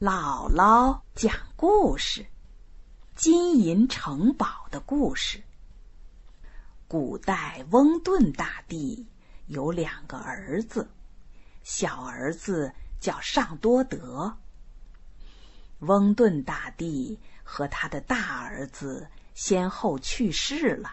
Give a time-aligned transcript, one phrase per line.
[0.00, 2.24] 姥姥讲故事：
[3.16, 5.42] 金银城堡的故事。
[6.86, 9.08] 古代翁顿大帝
[9.48, 10.88] 有两个儿子，
[11.64, 14.36] 小儿子叫尚多德。
[15.80, 20.92] 翁顿大帝和他的大儿子先后去世了，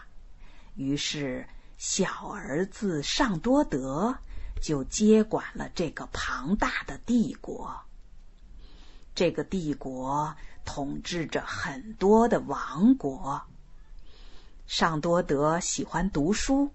[0.74, 1.48] 于是
[1.78, 4.18] 小儿子尚多德
[4.60, 7.82] 就接管了这个庞大的帝国。
[9.16, 13.42] 这个帝国统治着很多的王国。
[14.68, 16.70] 尚多德喜欢读书，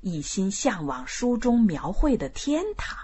[0.00, 2.98] 一心向往书中描绘的天堂，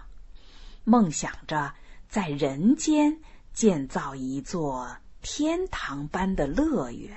[0.82, 1.72] 梦想着
[2.08, 3.20] 在人间
[3.52, 7.16] 建造一座天堂般的乐园。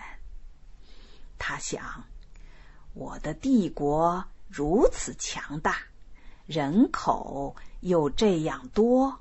[1.39, 2.03] 他想，
[2.93, 5.77] 我的帝国如此强大，
[6.45, 9.19] 人口又这样多。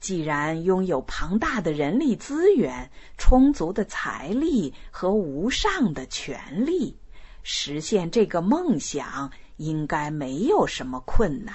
[0.00, 6.98] 既然拥有庞大的人力资源、充足的财力和无上的权力，
[7.42, 11.54] 实现这个梦想应该没有什么困难。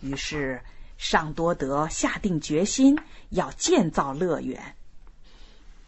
[0.00, 0.62] 于是，
[0.96, 2.96] 尚多德下定决心
[3.30, 4.76] 要建造乐园，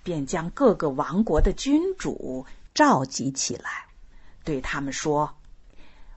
[0.02, 2.44] 便将各个王国的君主
[2.74, 3.86] 召集起来，
[4.42, 5.36] 对他们说：“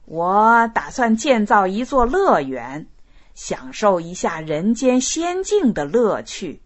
[0.05, 2.87] 我打算建造一座乐园。”
[3.33, 6.61] 享受一下人间仙境的乐趣。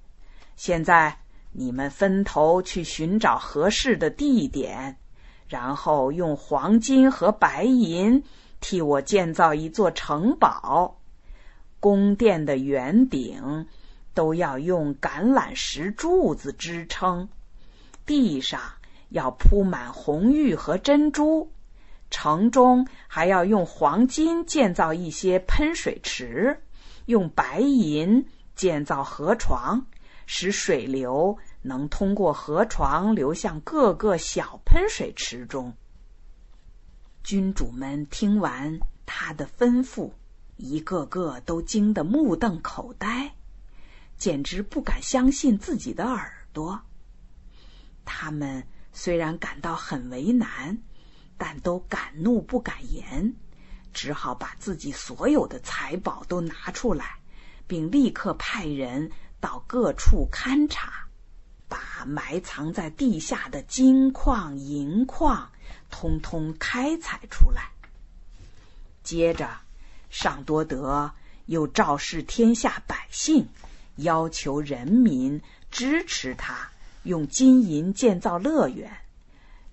[0.55, 1.19] 现在
[1.52, 4.97] 你们分头去寻找合适的地点，
[5.47, 8.23] 然后用黄金和白银
[8.59, 10.99] 替我建造一座城堡。
[11.80, 13.67] 宫殿的圆顶
[14.13, 17.30] 都要用橄榄石柱子支撑，
[18.05, 18.59] 地上
[19.09, 21.52] 要铺满红玉和珍珠。
[22.09, 26.61] 城中还要用黄金建造一些喷水池，
[27.06, 28.25] 用白银
[28.56, 29.86] 建造河床，
[30.26, 35.73] 使水流能通过河床流向各个小喷水池中。
[37.23, 40.11] 君主们听完他的吩咐，
[40.55, 43.33] 一个个都惊得目瞪口呆，
[44.15, 46.80] 简直不敢相信自己的耳朵。
[48.05, 50.77] 他们虽然感到很为难。
[51.37, 53.33] 但都敢怒不敢言，
[53.93, 57.19] 只好把自己所有的财宝都拿出来，
[57.67, 61.07] 并立刻派人到各处勘察，
[61.67, 65.51] 把埋藏在地下的金矿、银矿
[65.89, 67.71] 通通开采出来。
[69.03, 69.49] 接着，
[70.09, 71.13] 尚多德
[71.45, 73.47] 又昭示天下百姓，
[73.97, 76.69] 要求人民支持他
[77.03, 79.05] 用金银建造乐园。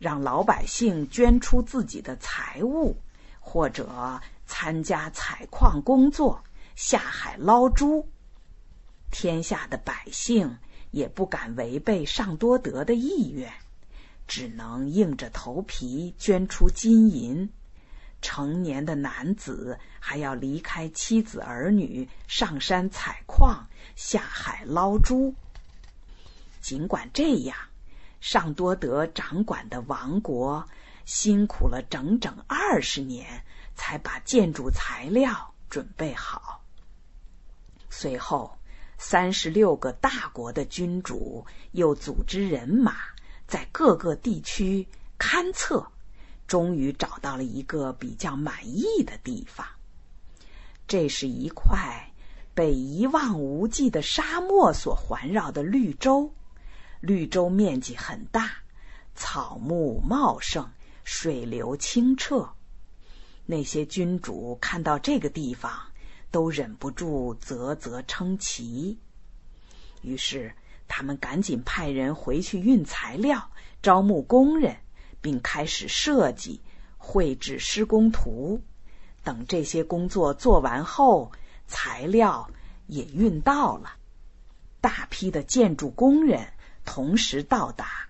[0.02, 2.96] 让老百姓捐出自己的财物，
[3.38, 6.42] 或者参加采矿工作、
[6.74, 8.04] 下海捞珠。
[9.12, 10.58] 天下的百姓
[10.90, 13.52] 也不敢违背尚多德的意愿，
[14.26, 17.48] 只能硬着头皮捐出金银。
[18.20, 25.32] 成年的男子还要离开妻子儿女，上山采矿、下海捞珠。
[26.60, 27.56] 尽管这样。
[28.22, 30.64] 尚多德掌管的王国
[31.04, 33.42] 辛苦了整整二十年，
[33.74, 36.62] 才把建筑材料准备好。
[37.90, 38.56] 随后，
[38.96, 42.94] 三十六个大国的君主又组织人马
[43.48, 44.86] 在各个地区
[45.18, 45.84] 勘测，
[46.46, 49.66] 终于找到了一个比较满意的地方。
[50.86, 52.12] 这是一块
[52.54, 56.32] 被一望无际的沙漠所环绕的绿洲。
[57.02, 58.48] 绿洲面积很大，
[59.16, 60.70] 草木茂盛，
[61.02, 62.48] 水流清澈。
[63.44, 65.72] 那些君主看到这个地方，
[66.30, 68.96] 都忍不住啧啧称奇。
[70.02, 70.54] 于是，
[70.86, 73.50] 他们赶紧派人回去运材料，
[73.82, 74.76] 招募工人，
[75.20, 76.60] 并开始设计、
[76.96, 78.62] 绘制施工图。
[79.24, 81.32] 等这些工作做完后，
[81.66, 82.48] 材料
[82.86, 83.96] 也运到了，
[84.80, 86.46] 大批的建筑工人。
[86.84, 88.08] 同时到达，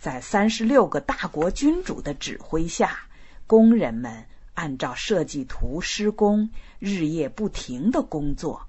[0.00, 3.00] 在三十六个大国君主的指挥下，
[3.46, 4.24] 工人们
[4.54, 8.66] 按照设计图施工，日夜不停的工作。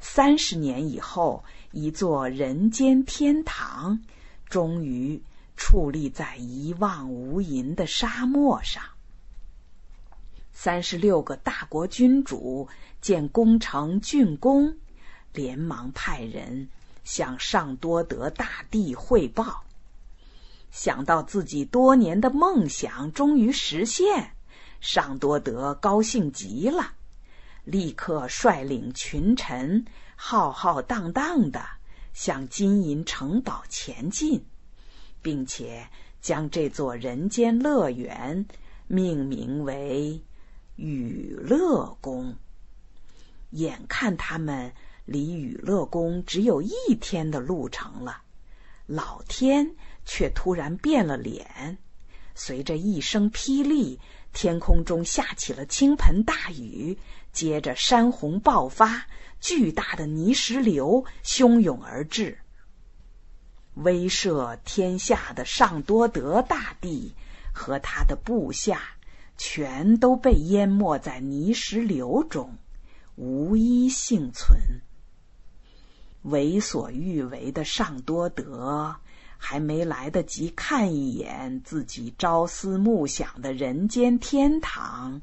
[0.00, 4.00] 三十年以后，一座人间天堂
[4.48, 5.20] 终于
[5.56, 8.82] 矗立在一望无垠的沙漠上。
[10.52, 12.68] 三十六个大国君主
[13.00, 14.76] 见工程竣工，
[15.32, 16.68] 连忙派人。
[17.04, 19.64] 向尚多德大帝汇报，
[20.70, 24.34] 想到自己多年的梦想终于实现，
[24.80, 26.94] 尚多德高兴极了，
[27.64, 29.84] 立刻率领群臣
[30.16, 31.64] 浩浩荡荡的
[32.12, 34.44] 向金银城堡前进，
[35.22, 35.88] 并且
[36.20, 38.46] 将这座人间乐园
[38.86, 40.22] 命名为
[40.76, 42.34] 雨乐宫。
[43.50, 44.72] 眼看他们
[45.04, 48.22] 离雨乐宫只有一天的路程了，
[48.86, 49.74] 老天
[50.04, 51.78] 却突然变了脸，
[52.34, 54.00] 随着一声霹雳。
[54.32, 56.98] 天空中下起了倾盆大雨，
[57.32, 59.06] 接着山洪爆发，
[59.40, 62.38] 巨大的泥石流汹涌而至，
[63.74, 67.14] 威慑天下的尚多德大帝
[67.52, 68.96] 和他的部下
[69.36, 72.58] 全都被淹没在泥石流中，
[73.14, 74.58] 无一幸存。
[76.24, 78.96] 为所欲为的尚多德。
[79.36, 85.20] 还没来得及看一眼自己朝思暮想的人间天堂，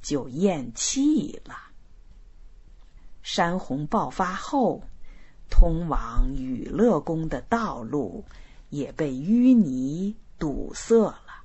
[0.00, 1.56] 就咽气了。
[3.22, 4.84] 山洪爆发后，
[5.50, 8.24] 通往雨乐宫的道路
[8.70, 11.42] 也被淤泥堵塞了。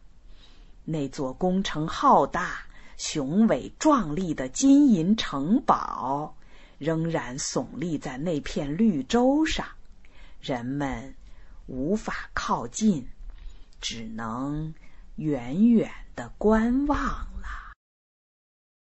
[0.86, 2.66] 那座工程浩大、
[2.98, 6.36] 雄伟壮丽的金银城堡，
[6.82, 9.68] 仍然耸立在那片绿洲上，
[10.42, 11.14] 人们。
[11.68, 13.08] 无法靠近，
[13.80, 14.74] 只能
[15.16, 17.31] 远远的观望。